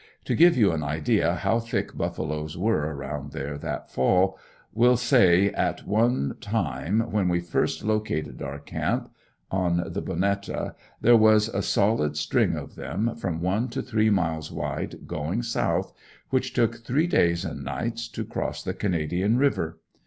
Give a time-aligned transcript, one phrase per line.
[0.25, 4.35] To give you an idea how thick buffaloes were around there that fall
[4.73, 9.11] will say, at one time when we first located our camp
[9.51, 14.51] on the Bonetta, there was a solid string of them, from one to three miles
[14.51, 15.93] wide, going south,
[16.31, 19.77] which took three days and nights to cross the Canadian river.